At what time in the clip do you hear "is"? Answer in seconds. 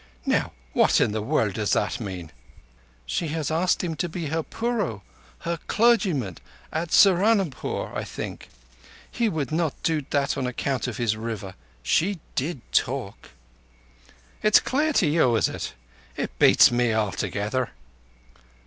15.35-15.47